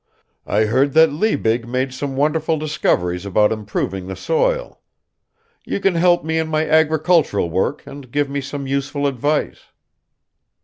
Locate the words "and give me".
7.85-8.41